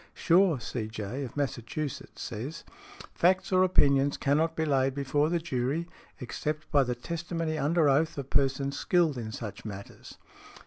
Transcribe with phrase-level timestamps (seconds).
[0.15, 2.63] Shaw, C.J., of Massachusetts, says,
[3.13, 5.87] "Facts or opinions cannot be laid before the jury,
[6.19, 10.17] except by the testimony under oath of persons skilled in such matters."